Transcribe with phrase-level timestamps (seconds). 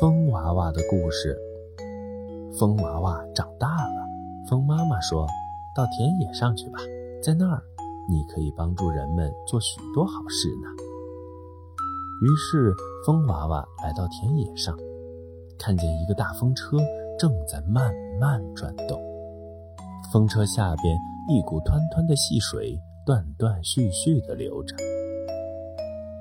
[0.00, 1.38] 风娃娃的故事。
[2.58, 4.06] 风娃娃长大了，
[4.48, 5.26] 风妈妈说
[5.76, 6.80] ：“到田野上去吧，
[7.22, 7.62] 在那儿
[8.08, 10.68] 你可以帮助人们做许多好事呢。”
[12.22, 12.74] 于是，
[13.06, 14.76] 风娃娃来到田野上，
[15.58, 16.76] 看见一个大风车
[17.18, 19.00] 正在慢慢转动，
[20.12, 20.96] 风车下边
[21.28, 22.76] 一股湍湍的细水
[23.06, 24.74] 断断续续地流着。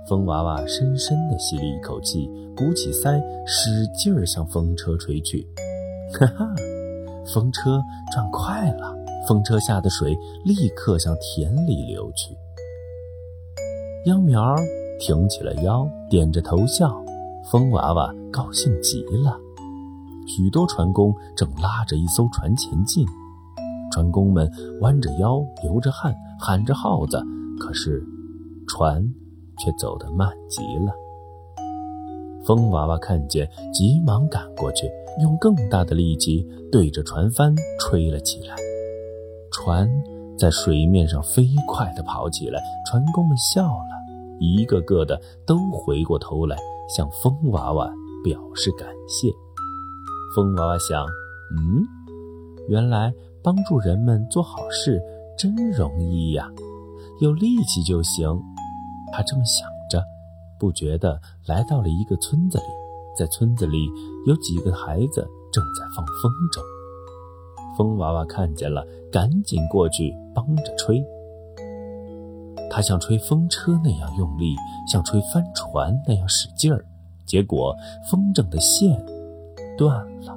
[0.08, 5.48] 风娃娃深深地吸了一口气，鼓起腮，使劲儿向风车吹去。
[6.20, 6.46] 哈哈，
[7.34, 7.82] 风车
[8.12, 8.94] 转快了，
[9.28, 12.36] 风车下的水立刻向田里流去。
[14.06, 14.54] 秧苗
[15.00, 17.02] 挺起了腰，点着头笑。
[17.50, 19.38] 风娃娃高兴极了。
[20.28, 23.06] 许多船工正拉着一艘船前进，
[23.92, 24.50] 船工们
[24.82, 27.22] 弯着腰，流着汗，喊着号子，
[27.60, 28.04] 可是
[28.68, 29.02] 船。
[29.64, 30.94] 却走得慢极了。
[32.46, 38.54] 风娃娃看见，急忙赶过去，用更大的力气对着船帆吹了起来。
[39.50, 39.90] 船
[40.38, 43.96] 在水面上飞快地跑起来，船工们笑了，
[44.42, 46.58] 一个个的都回过头来
[46.94, 47.90] 向风娃娃
[48.26, 49.30] 表示感谢。
[50.36, 51.06] 风娃娃想：
[51.56, 51.86] 嗯，
[52.68, 55.02] 原来帮助人们做好事
[55.38, 56.52] 真容易呀，
[57.22, 58.28] 有力气就行。
[59.16, 60.04] 他这么想着，
[60.60, 62.64] 不觉得来到了一个村子里。
[63.16, 63.88] 在村子里，
[64.26, 66.60] 有几个孩子正在放风筝。
[67.78, 71.06] 风娃娃看见了，赶紧过去帮着吹。
[72.72, 74.56] 他像吹风车那样用力，
[74.92, 76.84] 像吹帆船那样使劲儿，
[77.24, 77.76] 结果
[78.10, 79.00] 风筝的线
[79.78, 80.36] 断了，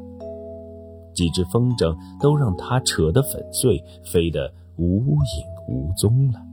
[1.15, 6.46] 几只风筝都让他扯得粉碎，飞得无影无踪了。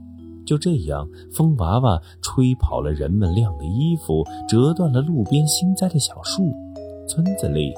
[0.44, 6.52] 就这样，风娃娃吹跑了人们晾的衣服，折断了路边新栽的小树。
[7.06, 7.72] 村子里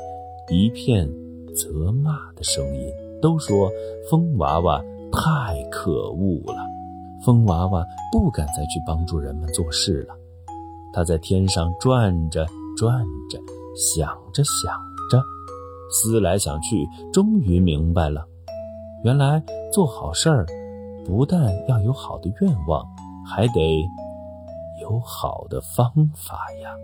[0.50, 1.08] 一片
[1.54, 2.88] 责骂的声音，
[3.20, 3.70] 都说
[4.10, 6.58] 风娃娃太可恶了。
[7.24, 10.14] 风娃娃不敢再去帮助人们做事了。
[10.92, 13.38] 他在天上转着转着，
[13.76, 14.72] 想着想
[15.10, 15.20] 着，
[15.90, 18.24] 思来想去，终于明白了，
[19.02, 20.46] 原来做好事儿。
[21.06, 22.84] 不但要有好的愿望，
[23.24, 23.88] 还得
[24.80, 26.74] 有好的方法呀。